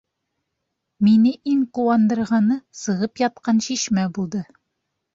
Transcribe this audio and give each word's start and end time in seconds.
Мине 1.07 1.33
иң 1.53 1.61
ҡыуандырғаны 1.79 2.59
сығып 2.83 3.25
ятҡан 3.27 3.65
шишмә 3.71 4.11
булды. 4.21 4.47